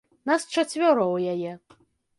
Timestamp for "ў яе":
1.15-1.53